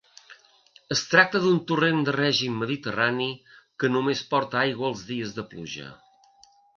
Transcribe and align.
Es 0.93 1.01
tracta 1.09 1.41
d’un 1.43 1.59
torrent 1.71 1.99
de 2.07 2.15
règim 2.15 2.55
mediterrani, 2.63 3.27
que 3.83 3.91
només 3.97 4.23
porta 4.33 4.59
aigua 4.63 4.91
els 4.93 5.05
dies 5.11 5.37
de 5.37 5.47
pluja. 5.53 5.91